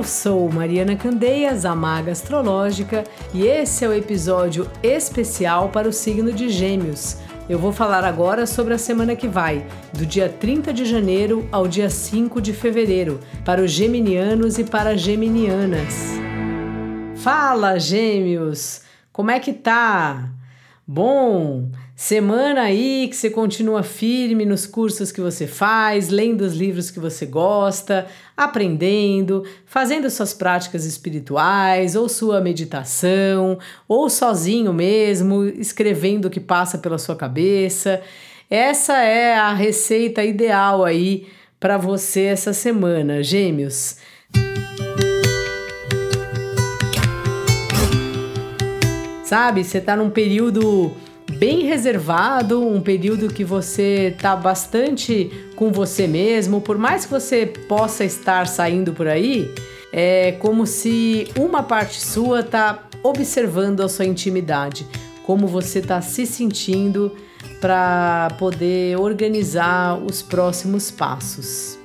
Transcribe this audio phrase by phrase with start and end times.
[0.00, 3.04] Eu sou Mariana Candeias, a Maga Astrológica,
[3.34, 7.18] e esse é o episódio especial para o signo de Gêmeos.
[7.46, 11.68] Eu vou falar agora sobre a semana que vai, do dia 30 de janeiro ao
[11.68, 15.94] dia 5 de fevereiro, para os geminianos e para as geminianas.
[17.16, 18.80] Fala, Gêmeos!
[19.12, 20.30] Como é que tá?
[20.92, 26.90] Bom, semana aí que você continua firme nos cursos que você faz, lendo os livros
[26.90, 36.24] que você gosta, aprendendo, fazendo suas práticas espirituais, ou sua meditação, ou sozinho mesmo, escrevendo
[36.24, 38.02] o que passa pela sua cabeça.
[38.50, 41.28] Essa é a receita ideal aí
[41.60, 43.96] para você essa semana, Gêmeos.
[49.30, 49.62] Sabe?
[49.62, 50.90] Você está num período
[51.38, 57.46] bem reservado, um período que você está bastante com você mesmo, por mais que você
[57.46, 59.48] possa estar saindo por aí,
[59.92, 64.84] é como se uma parte sua está observando a sua intimidade,
[65.22, 67.14] como você está se sentindo
[67.60, 71.79] para poder organizar os próximos passos.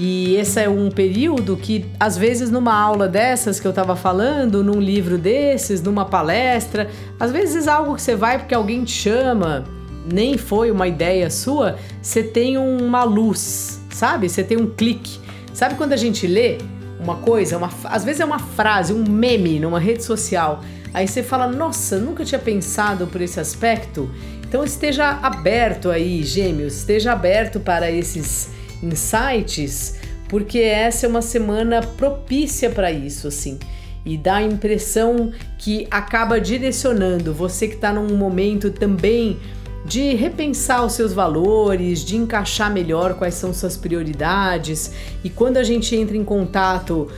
[0.00, 4.62] E esse é um período que, às vezes, numa aula dessas que eu estava falando,
[4.62, 9.64] num livro desses, numa palestra, às vezes algo que você vai porque alguém te chama,
[10.12, 14.28] nem foi uma ideia sua, você tem uma luz, sabe?
[14.28, 15.18] Você tem um clique.
[15.52, 16.58] Sabe quando a gente lê
[17.00, 20.62] uma coisa, uma, às vezes é uma frase, um meme numa rede social,
[20.94, 24.08] aí você fala, nossa, nunca tinha pensado por esse aspecto.
[24.46, 29.96] Então esteja aberto aí, gêmeos, esteja aberto para esses insights,
[30.28, 33.58] porque essa é uma semana propícia para isso, assim.
[34.04, 39.38] E dá a impressão que acaba direcionando você que está num momento também
[39.84, 44.92] de repensar os seus valores, de encaixar melhor quais são suas prioridades.
[45.24, 47.08] E quando a gente entra em contato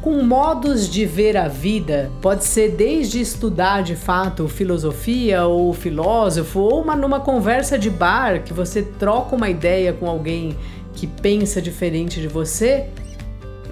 [0.00, 6.60] com modos de ver a vida, pode ser desde estudar de fato filosofia ou filósofo,
[6.60, 10.56] ou uma, numa conversa de bar que você troca uma ideia com alguém
[10.94, 12.88] que pensa diferente de você,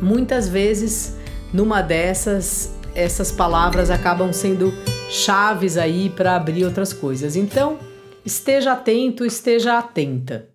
[0.00, 1.16] muitas vezes
[1.52, 4.72] numa dessas essas palavras acabam sendo
[5.10, 7.36] chaves aí para abrir outras coisas.
[7.36, 7.78] Então,
[8.24, 10.48] esteja atento, esteja atenta.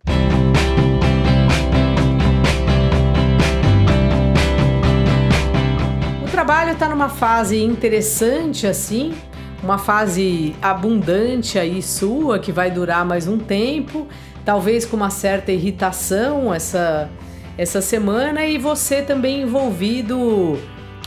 [6.32, 9.14] Trabalho está numa fase interessante assim,
[9.62, 14.08] uma fase abundante aí sua que vai durar mais um tempo,
[14.46, 17.10] talvez com uma certa irritação essa
[17.58, 20.58] essa semana e você também envolvido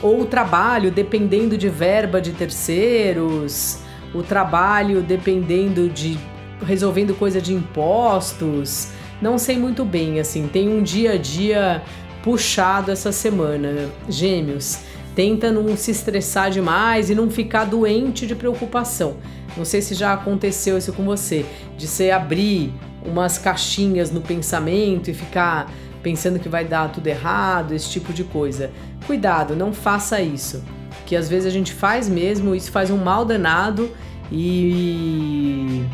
[0.03, 3.79] ou o trabalho dependendo de verba de terceiros,
[4.15, 6.19] o trabalho dependendo de
[6.67, 8.91] resolvendo coisa de impostos.
[9.23, 11.83] Não sei muito bem, assim, tem um dia a dia
[12.23, 14.94] puxado essa semana, Gêmeos.
[15.15, 19.17] Tenta não se estressar demais e não ficar doente de preocupação.
[19.57, 22.73] Não sei se já aconteceu isso com você, de você abrir
[23.05, 25.71] umas caixinhas no pensamento e ficar
[26.03, 28.71] pensando que vai dar tudo errado, esse tipo de coisa.
[29.07, 30.63] Cuidado, não faça isso.
[31.07, 33.91] Que às vezes a gente faz mesmo, isso faz um mal danado
[34.33, 35.85] e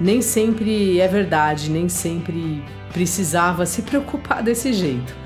[0.00, 2.62] nem sempre é verdade, nem sempre
[2.92, 5.25] precisava se preocupar desse jeito.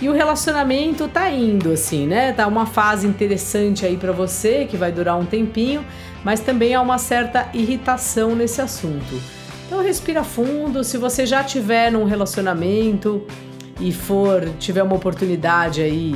[0.00, 2.32] E o relacionamento tá indo assim, né?
[2.32, 5.82] Tá uma fase interessante aí para você que vai durar um tempinho,
[6.22, 9.18] mas também há uma certa irritação nesse assunto.
[9.66, 13.26] Então respira fundo, se você já tiver num relacionamento
[13.80, 16.14] e for tiver uma oportunidade aí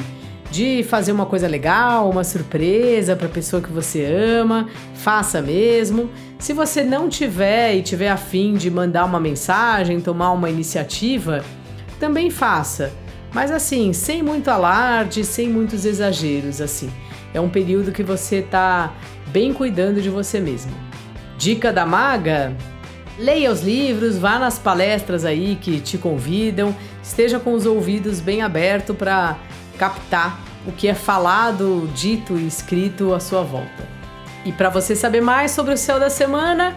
[0.51, 6.11] de fazer uma coisa legal, uma surpresa para a pessoa que você ama, faça mesmo.
[6.39, 11.43] Se você não tiver e tiver afim de mandar uma mensagem, tomar uma iniciativa,
[11.99, 12.93] também faça
[13.33, 16.91] mas assim, sem muito alarde, sem muitos exageros, assim.
[17.33, 18.93] É um período que você tá
[19.29, 20.73] bem cuidando de você mesmo.
[21.39, 22.55] Dica da maga?
[23.19, 28.43] Leia os livros, vá nas palestras aí que te convidam, esteja com os ouvidos bem
[28.43, 29.37] abertos para
[29.79, 33.89] captar o que é falado, dito e escrito à sua volta.
[34.45, 36.77] E para você saber mais sobre o céu da semana,